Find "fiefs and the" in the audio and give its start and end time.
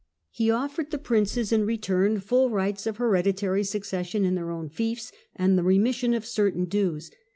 4.67-5.63